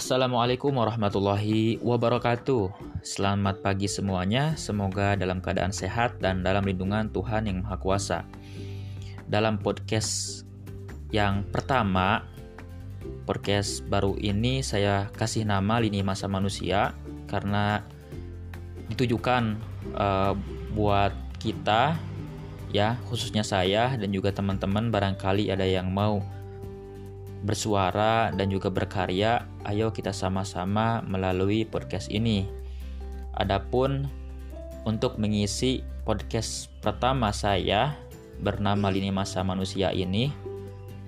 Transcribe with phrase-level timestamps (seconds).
[0.00, 2.72] Assalamualaikum warahmatullahi wabarakatuh.
[3.04, 4.56] Selamat pagi semuanya.
[4.56, 8.24] Semoga dalam keadaan sehat dan dalam lindungan Tuhan yang Maha Kuasa.
[9.28, 10.40] Dalam podcast
[11.12, 12.24] yang pertama,
[13.28, 16.96] podcast baru ini saya kasih nama Lini Masa Manusia
[17.28, 17.84] karena
[18.88, 19.60] ditujukan
[20.00, 20.32] uh,
[20.72, 22.00] buat kita
[22.72, 26.24] ya, khususnya saya dan juga teman-teman barangkali ada yang mau
[27.44, 32.44] bersuara dan juga berkarya, ayo kita sama-sama melalui podcast ini.
[33.36, 34.04] Adapun
[34.84, 37.96] untuk mengisi podcast pertama saya
[38.40, 40.32] bernama Lini Masa Manusia ini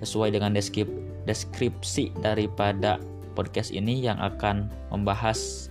[0.01, 0.89] sesuai dengan deskrip,
[1.25, 2.97] deskripsi daripada
[3.33, 5.69] podcast ini yang akan membahas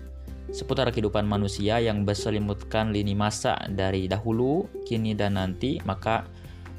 [0.52, 6.28] seputar kehidupan manusia yang berselimutkan lini masa dari dahulu, kini dan nanti, maka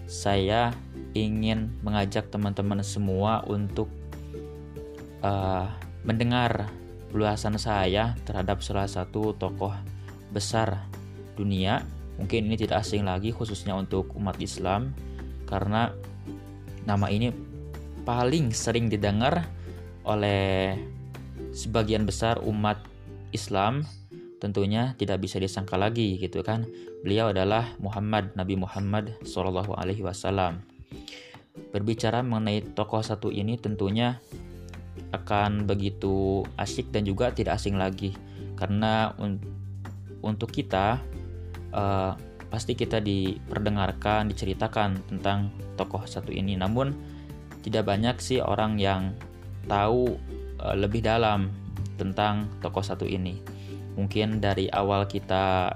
[0.10, 0.76] saya
[1.14, 3.88] ingin mengajak teman-teman semua untuk
[5.24, 5.70] uh,
[6.04, 6.68] mendengar
[7.14, 9.74] ulasan saya terhadap salah satu tokoh
[10.34, 10.84] besar
[11.38, 11.86] dunia.
[12.18, 14.94] Mungkin ini tidak asing lagi khususnya untuk umat Islam
[15.50, 15.94] karena
[16.86, 17.34] nama ini
[18.04, 19.48] paling sering didengar
[20.04, 20.76] oleh
[21.56, 22.82] sebagian besar umat
[23.32, 23.88] Islam
[24.44, 26.68] tentunya tidak bisa disangka lagi gitu kan?
[27.00, 30.60] Beliau adalah Muhammad Nabi Muhammad Shallallahu Alaihi Wasallam.
[31.72, 34.20] Berbicara mengenai tokoh satu ini tentunya
[35.16, 38.12] akan begitu asik dan juga tidak asing lagi.
[38.60, 39.40] Karena un
[40.20, 41.00] untuk kita
[41.72, 42.12] uh,
[42.52, 46.60] pasti kita diperdengarkan diceritakan tentang tokoh satu ini.
[46.60, 46.92] Namun
[47.64, 49.16] tidak banyak sih orang yang
[49.72, 50.20] tahu
[50.60, 51.48] uh, lebih dalam
[51.96, 53.53] tentang tokoh satu ini
[53.94, 55.74] mungkin dari awal kita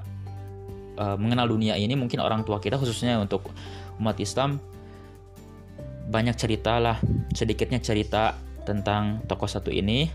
[0.98, 3.54] uh, mengenal dunia ini mungkin orang tua kita khususnya untuk
[4.02, 4.58] umat Islam
[6.08, 6.98] banyak cerita lah
[7.36, 10.12] sedikitnya cerita tentang tokoh satu ini.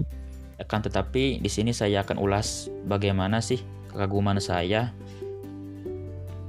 [0.61, 3.59] Akan tetapi di sini saya akan ulas bagaimana sih
[3.91, 4.95] kekaguman saya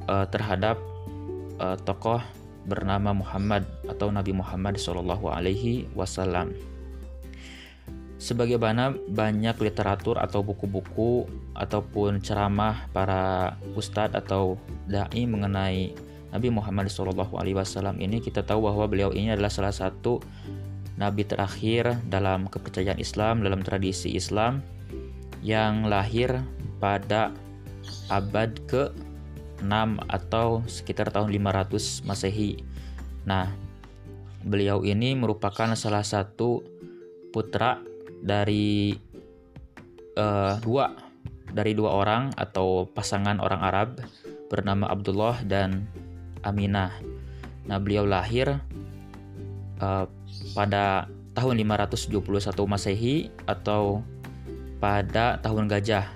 [0.06, 0.77] uh, terhadap
[1.57, 2.22] uh, tokoh
[2.69, 6.56] bernama Muhammad atau Nabi Muhammad Shallallahu Alaihi Wasallam
[8.23, 11.28] sebagaimana banyak literatur atau buku-buku
[11.59, 14.56] ataupun ceramah para ustadz atau
[14.88, 15.91] dai mengenai
[16.31, 20.23] Nabi Muhammad SAW ini kita tahu bahwa beliau ini adalah salah satu
[20.95, 24.63] nabi terakhir dalam kepercayaan Islam dalam tradisi Islam
[25.44, 26.39] yang lahir
[26.79, 27.35] pada
[28.07, 32.63] abad ke-6 atau sekitar tahun 500 Masehi.
[33.28, 33.51] Nah,
[34.47, 36.63] beliau ini merupakan salah satu
[37.35, 37.83] putra
[38.23, 38.95] dari
[40.16, 40.95] uh, dua
[41.53, 43.89] dari dua orang atau pasangan orang Arab
[44.47, 45.85] bernama Abdullah dan
[46.41, 46.91] Aminah.
[47.67, 48.59] Nah, beliau lahir
[49.79, 50.06] uh,
[50.57, 51.07] pada
[51.38, 52.19] tahun 571
[52.66, 54.01] Masehi atau
[54.81, 56.09] pada tahun gajah.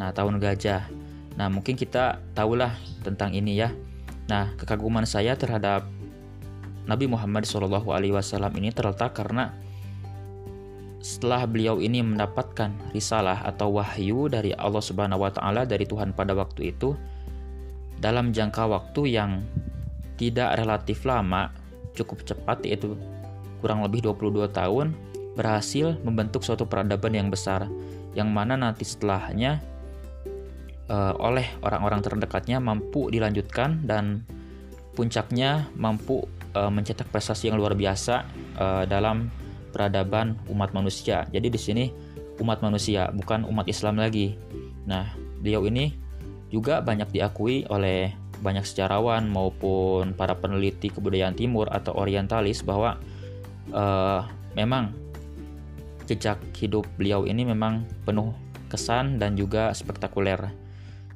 [0.00, 0.88] Nah, tahun gajah.
[1.36, 3.70] Nah, mungkin kita tahulah tentang ini ya.
[4.26, 5.86] Nah, kekaguman saya terhadap
[6.86, 7.82] Nabi Muhammad SAW
[8.58, 9.54] ini terletak karena
[11.06, 16.34] setelah beliau ini mendapatkan risalah atau wahyu dari Allah Subhanahu wa taala dari Tuhan pada
[16.34, 16.98] waktu itu
[18.02, 19.46] dalam jangka waktu yang
[20.18, 21.54] tidak relatif lama,
[21.94, 22.98] cukup cepat yaitu
[23.62, 24.92] kurang lebih 22 tahun
[25.38, 27.70] berhasil membentuk suatu peradaban yang besar
[28.18, 29.62] yang mana nanti setelahnya
[30.88, 34.24] uh, oleh orang-orang terdekatnya mampu dilanjutkan dan
[34.96, 36.24] puncaknya mampu
[36.56, 38.24] uh, mencetak prestasi yang luar biasa
[38.56, 39.28] uh, dalam
[39.76, 41.28] peradaban umat manusia.
[41.28, 41.84] Jadi di sini
[42.40, 44.40] umat manusia, bukan umat Islam lagi.
[44.88, 45.12] Nah,
[45.44, 45.92] beliau ini
[46.48, 52.96] juga banyak diakui oleh banyak sejarawan maupun para peneliti kebudayaan timur atau orientalis bahwa
[53.76, 54.24] uh,
[54.56, 54.96] memang
[56.08, 58.32] jejak hidup beliau ini memang penuh
[58.72, 60.40] kesan dan juga spektakuler.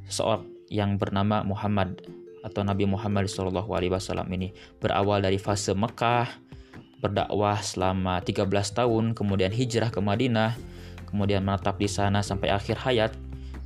[0.04, 2.04] Seorang yang bernama Muhammad
[2.44, 6.49] atau Nabi Muhammad SAW ini berawal dari fase Mekah,
[7.00, 10.54] berdakwah selama 13 tahun, kemudian hijrah ke Madinah,
[11.08, 13.12] kemudian menetap di sana sampai akhir hayat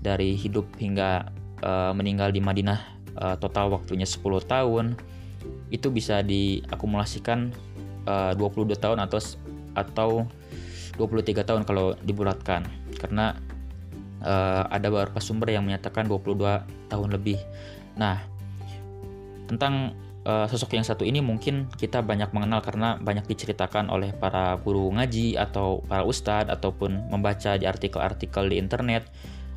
[0.00, 1.28] dari hidup hingga
[1.60, 2.80] uh, meninggal di Madinah
[3.18, 4.86] uh, total waktunya 10 tahun.
[5.68, 7.52] Itu bisa diakumulasikan
[8.08, 9.18] eh, uh, 22 tahun atau
[9.74, 10.10] atau
[10.96, 12.64] 23 tahun kalau dibulatkan.
[12.96, 13.34] Karena
[14.22, 17.36] uh, ada beberapa sumber yang menyatakan 22 tahun lebih.
[17.98, 18.22] Nah,
[19.50, 19.92] tentang
[20.24, 24.90] uh, sosok yang satu ini mungkin kita banyak mengenal karena banyak diceritakan oleh para guru
[24.92, 29.08] ngaji atau para ustadz ataupun membaca di artikel-artikel di internet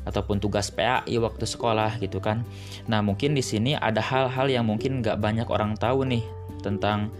[0.08, 2.44] ataupun tugas PAI waktu sekolah gitu kan.
[2.88, 6.24] Nah mungkin di sini ada hal-hal yang mungkin nggak banyak orang tahu nih
[6.64, 7.12] tentang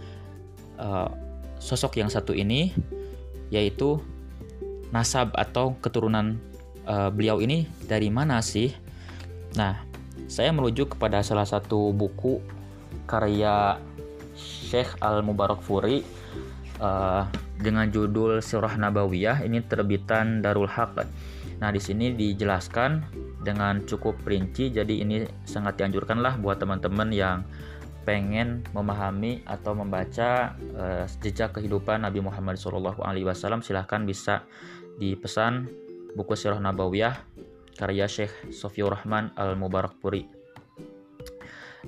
[0.81, 1.09] uh,
[1.61, 2.73] sosok yang satu ini,
[3.53, 4.01] yaitu
[4.89, 6.41] nasab atau keturunan
[6.89, 8.73] uh, beliau ini dari mana sih?
[9.53, 9.85] Nah,
[10.25, 12.41] saya merujuk kepada salah satu buku
[13.09, 13.81] karya
[14.37, 16.05] Syekh Al Mubarak Furi
[16.77, 17.25] uh,
[17.57, 21.01] dengan judul Surah Nabawiyah ini terbitan Darul Haq.
[21.59, 23.03] Nah, di sini dijelaskan
[23.41, 27.41] dengan cukup rinci jadi ini sangat dianjurkanlah buat teman-teman yang
[28.07, 34.47] pengen memahami atau membaca uh, jejak kehidupan Nabi Muhammad SAW silahkan bisa
[35.01, 35.67] dipesan
[36.15, 37.15] buku Sirah Nabawiyah
[37.75, 40.38] karya Syekh Sofiur Rahman Al Mubarak Puri.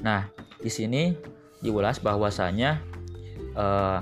[0.01, 0.25] Nah,
[0.57, 1.13] di sini
[1.61, 2.81] diulas bahwasanya
[3.53, 4.01] uh,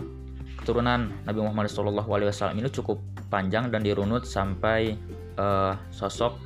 [0.63, 4.95] keturunan Nabi Muhammad SAW ini cukup panjang dan dirunut sampai
[5.39, 6.39] uh, sosok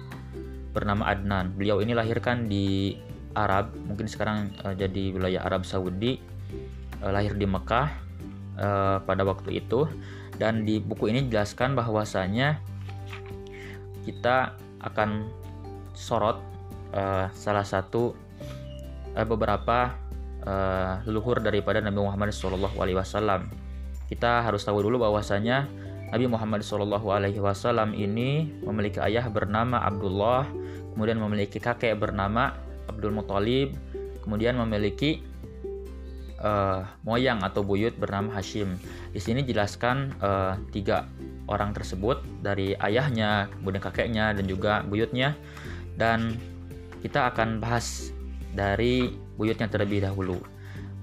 [0.74, 1.54] bernama Adnan.
[1.54, 2.98] Beliau ini lahirkan di
[3.34, 6.18] Arab, mungkin sekarang uh, jadi wilayah Arab Saudi,
[7.02, 7.88] uh, lahir di Mekah
[8.58, 9.86] uh, pada waktu itu.
[10.34, 12.58] Dan di buku ini dijelaskan bahwasanya
[14.02, 15.30] kita akan
[15.94, 16.42] sorot
[16.98, 18.18] uh, salah satu
[19.16, 19.94] uh, beberapa
[20.46, 22.70] uh, leluhur daripada Nabi Muhammad SAW.
[24.10, 25.66] Kita harus tahu dulu bahwasanya
[26.14, 26.94] Nabi Muhammad SAW
[27.98, 30.46] ini memiliki ayah bernama Abdullah,
[30.94, 32.54] kemudian memiliki kakek bernama
[32.86, 33.74] Abdul Muthalib
[34.24, 35.20] kemudian memiliki
[36.40, 38.80] uh, moyang atau buyut bernama Hashim.
[39.12, 41.12] Di sini jelaskan uh, tiga
[41.52, 45.36] orang tersebut dari ayahnya, kemudian kakeknya dan juga buyutnya.
[46.00, 46.40] Dan
[47.04, 48.13] kita akan bahas
[48.54, 50.38] dari buyutnya terlebih dahulu.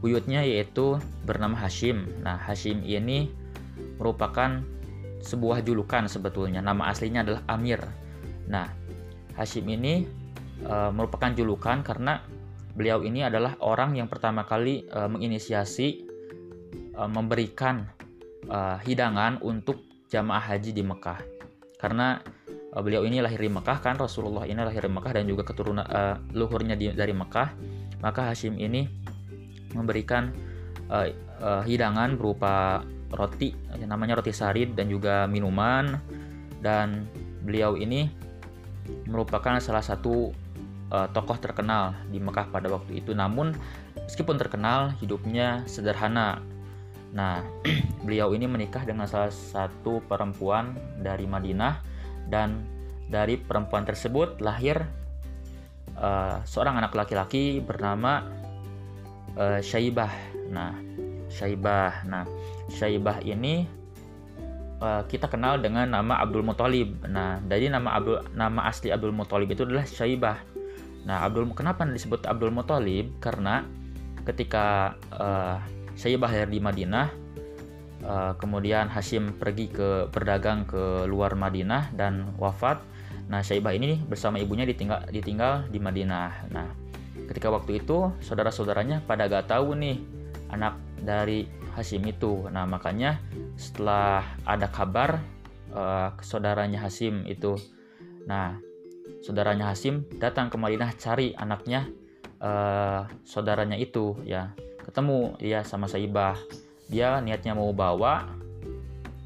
[0.00, 0.96] Buyutnya yaitu
[1.28, 2.08] bernama Hashim.
[2.24, 3.28] Nah, Hashim ini
[4.00, 4.64] merupakan
[5.20, 6.64] sebuah julukan sebetulnya.
[6.64, 7.84] Nama aslinya adalah Amir.
[8.48, 8.72] Nah,
[9.36, 10.08] Hashim ini
[10.64, 12.24] e, merupakan julukan karena
[12.72, 15.88] beliau ini adalah orang yang pertama kali e, menginisiasi
[16.96, 17.84] e, memberikan
[18.48, 18.58] e,
[18.88, 21.20] hidangan untuk jamaah haji di Mekah.
[21.76, 22.24] Karena
[22.70, 25.84] e, beliau ini lahir di Mekah kan Rasulullah ini lahir di Mekah dan juga keturunan
[25.84, 26.00] e,
[26.34, 27.48] luhurnya di, dari Mekah.
[28.00, 28.88] Maka Hashim ini
[29.76, 30.32] memberikan
[30.88, 33.50] e, e, hidangan berupa roti
[33.90, 35.98] namanya roti sarid dan juga minuman
[36.62, 37.10] dan
[37.42, 38.06] beliau ini
[39.06, 40.30] merupakan salah satu
[40.90, 43.14] uh, tokoh terkenal di Mekah pada waktu itu.
[43.14, 43.54] Namun
[43.96, 46.42] meskipun terkenal, hidupnya sederhana.
[47.10, 47.42] Nah,
[48.06, 51.82] beliau ini menikah dengan salah satu perempuan dari Madinah
[52.28, 52.66] dan
[53.10, 54.86] dari perempuan tersebut lahir
[55.98, 58.22] uh, seorang anak laki-laki bernama
[59.34, 60.12] uh, Syaibah.
[60.50, 60.74] Nah,
[61.30, 62.06] Syaibah.
[62.06, 62.24] Nah,
[62.70, 63.66] Syaibah ini
[64.82, 67.02] uh, kita kenal dengan nama Abdul Muthalib.
[67.06, 70.38] Nah, dari nama Abdul nama asli Abdul Muthalib itu adalah Syaibah.
[71.06, 73.18] Nah, Abdul kenapa disebut Abdul Muthalib?
[73.18, 73.64] Karena
[74.24, 75.58] ketika uh,
[75.96, 77.10] saya lahir di Madinah,
[78.04, 82.82] uh, kemudian Hashim pergi ke berdagang ke luar Madinah dan wafat.
[83.30, 86.50] Nah, Syaibah ini bersama ibunya ditinggal ditinggal di Madinah.
[86.50, 86.66] Nah,
[87.30, 90.02] ketika waktu itu saudara-saudaranya pada gak tahu nih
[90.50, 91.46] anak dari
[91.78, 92.50] Hashim itu.
[92.50, 93.22] Nah, makanya
[93.54, 95.22] setelah ada kabar
[95.70, 97.54] uh, saudaranya Hashim itu,
[98.26, 98.58] nah
[99.20, 101.86] saudaranya Hasim datang ke Madinah cari anaknya
[102.40, 106.36] uh, saudaranya itu ya ketemu dia sama Saibah
[106.90, 108.26] dia niatnya mau bawa.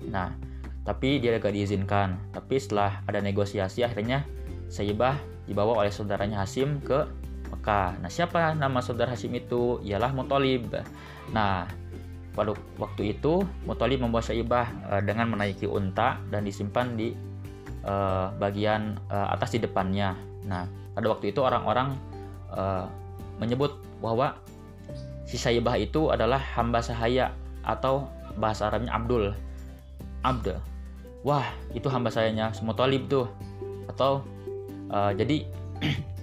[0.04, 0.36] Nah
[0.84, 2.20] tapi dia gak diizinkan.
[2.30, 4.28] Tapi setelah ada negosiasi akhirnya
[4.68, 5.16] Saibah
[5.48, 7.08] dibawa oleh saudaranya Hasim ke
[7.48, 7.96] Mekah.
[8.04, 9.80] Nah siapa nama saudara Hasim itu?
[9.80, 10.68] Ialah Mutolib
[11.32, 11.64] nah
[12.36, 17.14] pada waktu itu Mutolib membawa Saibah uh, dengan menaiki unta dan disimpan di
[17.86, 20.12] uh, bagian uh, atas di depannya.
[20.44, 21.96] Nah, pada waktu itu orang-orang
[23.42, 24.38] menyebut bahwa
[25.26, 29.32] si Saibah itu adalah hamba sahaya atau bahasa Arabnya Abdul.
[30.24, 30.56] Abd.
[31.24, 33.28] Wah, itu hamba sayanya Mutalib tuh.
[33.88, 34.24] Atau
[34.92, 35.48] uh, jadi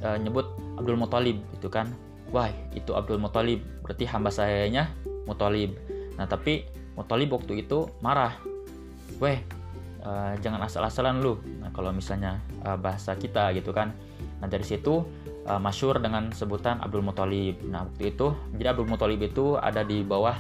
[0.06, 0.46] uh, nyebut
[0.78, 1.90] Abdul Mutalib itu kan.
[2.34, 3.62] Wah, itu Abdul Mutalib.
[3.86, 4.90] Berarti hamba sayanya
[5.26, 5.78] Mutalib.
[6.18, 6.66] Nah, tapi
[6.98, 8.38] Mutalib waktu itu marah.
[9.22, 9.42] Weh,
[10.06, 13.94] uh, jangan asal-asalan lu nah kalau misalnya uh, bahasa kita gitu kan
[14.42, 15.06] nah dari situ
[15.42, 20.38] masyur dengan sebutan Abdul Muthalib nah waktu itu jadi Abdul Muthalib itu ada di bawah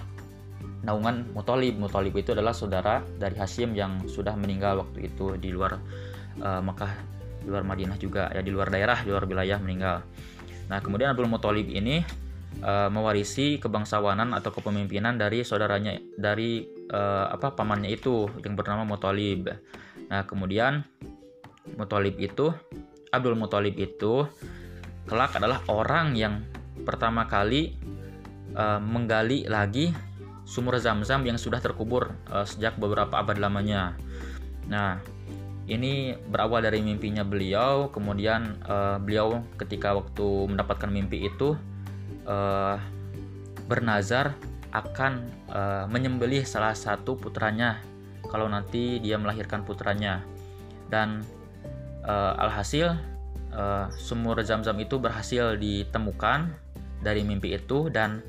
[0.81, 1.77] naungan Muthalib.
[1.77, 5.77] Muthalib itu adalah saudara dari Hashim yang sudah meninggal waktu itu di luar
[6.41, 6.93] uh, Mekah
[7.41, 8.29] di luar Madinah juga.
[8.33, 10.05] Ya di luar daerah di luar wilayah meninggal.
[10.69, 12.01] Nah kemudian Abdul Muthalib ini
[12.59, 19.47] uh, mewarisi kebangsawanan atau kepemimpinan dari saudaranya dari uh, apa pamannya itu yang bernama Muthalib.
[20.11, 20.83] Nah, kemudian
[21.79, 22.51] Muthalib itu
[23.15, 24.27] Abdul Muthalib itu
[25.07, 26.43] kelak adalah orang yang
[26.83, 27.79] pertama kali
[28.55, 29.95] uh, menggali lagi
[30.51, 33.95] sumur Zam-Zam yang sudah terkubur uh, sejak beberapa abad lamanya.
[34.67, 34.99] Nah,
[35.71, 41.55] ini berawal dari mimpinya beliau kemudian uh, beliau ketika waktu mendapatkan mimpi itu
[42.27, 42.75] uh,
[43.71, 44.35] bernazar
[44.75, 47.79] akan uh, menyembelih salah satu putranya
[48.27, 50.23] kalau nanti dia melahirkan putranya
[50.91, 51.23] dan
[52.03, 52.99] uh, alhasil
[53.55, 56.51] uh, sumur zam-zam itu berhasil ditemukan
[56.99, 58.19] dari mimpi itu dan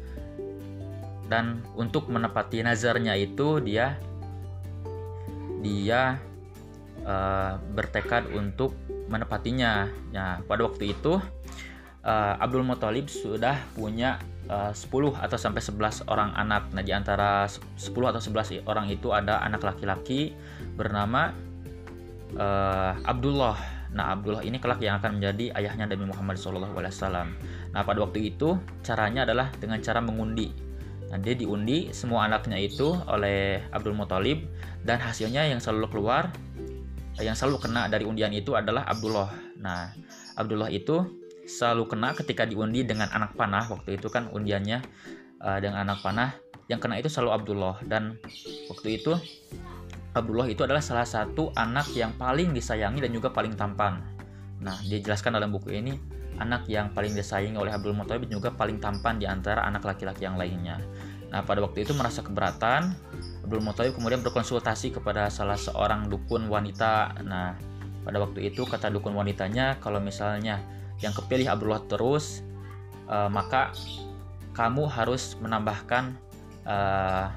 [1.33, 3.97] dan untuk menepati nazarnya itu dia
[5.65, 6.21] dia
[7.09, 8.77] uh, bertekad untuk
[9.09, 9.89] menepatinya.
[10.13, 11.17] Nah, pada waktu itu
[12.05, 14.21] uh, Abdul Muthalib sudah punya
[14.53, 14.85] uh, 10
[15.17, 16.69] atau sampai 11 orang anak.
[16.77, 20.37] Nah, di antara 10 atau 11 orang itu ada anak laki-laki
[20.77, 21.33] bernama
[22.37, 23.57] uh, Abdullah.
[23.97, 26.61] Nah, Abdullah ini kelak yang akan menjadi ayahnya Nabi Muhammad SAW.
[27.73, 30.72] Nah, pada waktu itu caranya adalah dengan cara mengundi.
[31.13, 34.49] Nah, dia diundi semua anaknya itu oleh Abdul Muthalib
[34.81, 36.33] dan hasilnya yang selalu keluar
[37.21, 39.29] yang selalu kena dari undian itu adalah Abdullah.
[39.61, 39.93] Nah,
[40.41, 41.05] Abdullah itu
[41.45, 44.81] selalu kena ketika diundi dengan anak panah waktu itu kan undiannya
[45.45, 46.33] uh, dengan anak panah
[46.73, 48.17] yang kena itu selalu Abdullah dan
[48.73, 49.13] waktu itu
[50.17, 54.01] Abdullah itu adalah salah satu anak yang paling disayangi dan juga paling tampan.
[54.65, 55.93] Nah, dijelaskan dalam buku ini
[56.41, 60.41] anak yang paling disayangi oleh Abdul Muthalib juga paling tampan di antara anak laki-laki yang
[60.41, 60.81] lainnya.
[61.33, 62.93] Nah, pada waktu itu merasa keberatan
[63.45, 67.17] Abdul Muthalib kemudian berkonsultasi kepada salah seorang dukun wanita.
[67.25, 67.57] Nah,
[68.05, 70.61] pada waktu itu kata dukun wanitanya kalau misalnya
[71.01, 72.45] yang kepilih Abdullah terus,
[73.09, 73.73] uh, maka
[74.53, 76.13] kamu harus menambahkan
[76.69, 77.33] uh,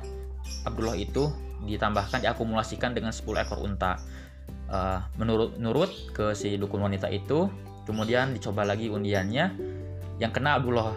[0.67, 1.31] Abdullah itu
[1.65, 3.97] ditambahkan diakumulasikan dengan 10 ekor unta.
[4.65, 7.47] Uh, menurut nurut ke si dukun wanita itu,
[7.85, 9.45] kemudian dicoba lagi undiannya
[10.19, 10.93] yang kena Abdullah.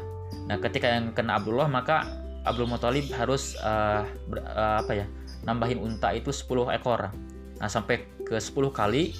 [0.49, 2.09] Nah, ketika yang kena Abdullah maka
[2.45, 5.07] Abdul Muthalib harus uh, ber, uh, apa ya
[5.45, 7.13] nambahin unta itu 10 ekor.
[7.61, 9.13] Nah sampai ke 10 kali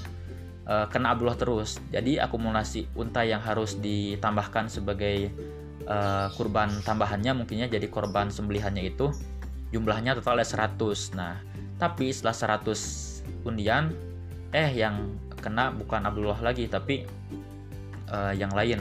[0.65, 1.77] uh, kena Abdullah terus.
[1.93, 5.29] Jadi akumulasi unta yang harus ditambahkan sebagai
[5.89, 9.11] uh, kurban tambahannya mungkinnya jadi korban sembelihannya itu
[9.73, 11.35] jumlahnya total ada 100 nah
[11.81, 13.93] tapi setelah 100 undian
[14.53, 17.09] eh yang kena bukan Abdullah lagi tapi
[18.13, 18.81] uh, yang lain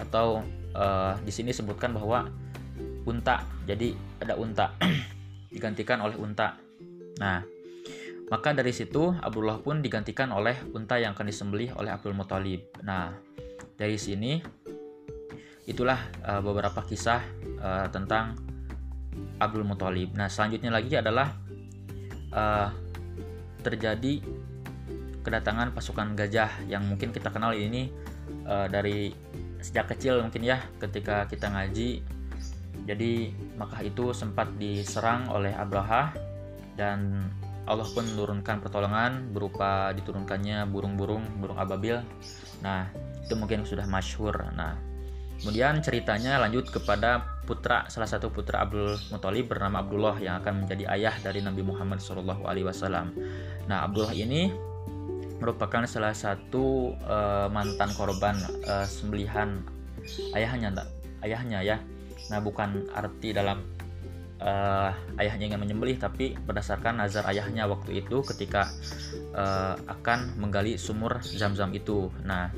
[0.00, 0.42] atau
[0.74, 2.28] uh, di sini sebutkan bahwa
[3.04, 3.44] unta.
[3.64, 4.74] Jadi ada unta
[5.54, 6.56] digantikan oleh unta.
[7.20, 7.44] Nah,
[8.28, 12.66] maka dari situ Abdullah pun digantikan oleh unta yang akan disembelih oleh Abdul Muthalib.
[12.82, 13.12] Nah,
[13.76, 14.40] dari sini
[15.64, 17.22] itulah uh, beberapa kisah
[17.60, 18.36] uh, tentang
[19.40, 20.12] Abdul Muthalib.
[20.16, 21.32] Nah, selanjutnya lagi adalah
[22.34, 22.68] uh,
[23.64, 24.20] terjadi
[25.24, 27.88] kedatangan pasukan gajah yang mungkin kita kenal ini
[28.46, 29.12] uh, dari
[29.64, 32.04] sejak kecil mungkin ya ketika kita ngaji
[32.84, 36.12] jadi Makkah itu sempat diserang oleh Abraha
[36.76, 37.30] dan
[37.64, 41.96] Allah pun menurunkan pertolongan berupa diturunkannya burung-burung, burung ababil.
[42.60, 42.92] Nah,
[43.24, 44.36] itu mungkin sudah masyhur.
[44.52, 44.76] Nah,
[45.40, 50.84] kemudian ceritanya lanjut kepada putra salah satu putra Abdul Muthalib bernama Abdullah yang akan menjadi
[50.92, 53.08] ayah dari Nabi Muhammad SAW.
[53.64, 54.52] Nah, Abdullah ini
[55.44, 59.60] merupakan salah satu uh, mantan korban uh, sembelihan
[60.32, 60.72] ayahnya,
[61.20, 61.76] ayahnya ya
[62.32, 63.60] Nah, bukan arti dalam
[64.40, 68.72] uh, ayahnya ingin menyembelih, tapi berdasarkan nazar ayahnya waktu itu ketika
[69.36, 72.08] uh, akan menggali sumur zam-zam itu.
[72.24, 72.48] Nah,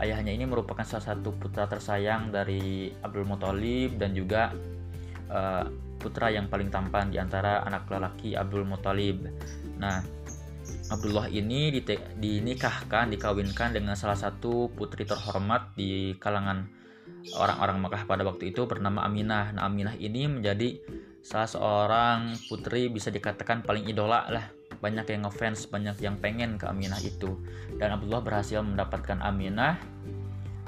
[0.00, 4.56] ayahnya ini merupakan salah satu putra tersayang dari Abdul Muthalib dan juga
[5.28, 5.64] uh,
[6.00, 9.28] putra yang paling tampan di antara anak lelaki Abdul Muthalib.
[9.76, 10.02] Nah,
[10.92, 11.72] Abdullah ini
[12.20, 16.68] dinikahkan, dikawinkan dengan salah satu putri terhormat di kalangan
[17.32, 19.56] orang-orang Makkah pada waktu itu bernama Aminah.
[19.56, 20.76] Nah, Aminah ini menjadi
[21.24, 24.52] salah seorang putri bisa dikatakan paling idola lah.
[24.82, 27.40] Banyak yang ngefans, banyak yang pengen ke Aminah itu.
[27.78, 29.78] Dan Abdullah berhasil mendapatkan Aminah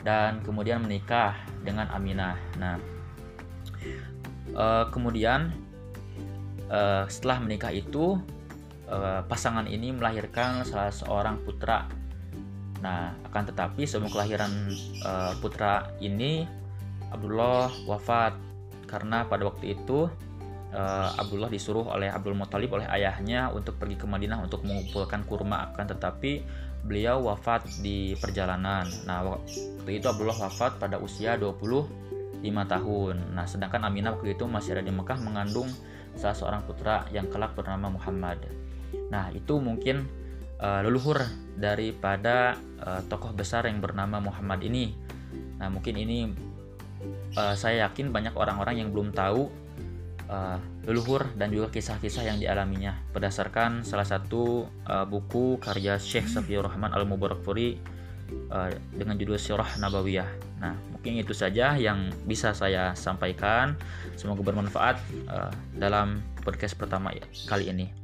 [0.06, 2.38] dan kemudian menikah dengan Aminah.
[2.56, 2.78] Nah,
[4.54, 5.50] uh, kemudian
[6.70, 8.22] uh, setelah menikah itu
[8.88, 11.86] uh, pasangan ini melahirkan salah seorang putra
[12.84, 14.52] Nah, akan tetapi sebelum kelahiran
[15.00, 16.44] uh, putra ini
[17.08, 18.36] Abdullah wafat
[18.84, 20.04] karena pada waktu itu
[20.76, 25.72] uh, Abdullah disuruh oleh Abdul Muthalib oleh ayahnya untuk pergi ke Madinah untuk mengumpulkan kurma
[25.72, 26.44] akan tetapi
[26.84, 28.84] beliau wafat di perjalanan.
[29.08, 31.88] Nah, waktu itu Abdullah wafat pada usia 25
[32.44, 33.16] tahun.
[33.32, 35.72] Nah, sedangkan Aminah waktu itu masih ada di Mekah mengandung
[36.20, 38.63] salah seorang putra yang kelak bernama Muhammad.
[39.12, 40.06] Nah, itu mungkin
[40.60, 41.20] uh, leluhur
[41.58, 44.94] daripada uh, tokoh besar yang bernama Muhammad ini.
[45.60, 46.30] Nah, mungkin ini
[47.36, 49.50] uh, saya yakin banyak orang-orang yang belum tahu
[50.28, 56.64] uh, leluhur dan juga kisah-kisah yang dialaminya berdasarkan salah satu uh, buku karya Syekh Safiur
[56.64, 57.80] Rahman Al Mubarakfuri
[58.52, 60.28] uh, dengan judul Sirah Nabawiyah.
[60.60, 63.76] Nah, mungkin itu saja yang bisa saya sampaikan.
[64.16, 64.96] Semoga bermanfaat
[65.28, 67.12] uh, dalam podcast pertama
[67.44, 68.03] kali ini.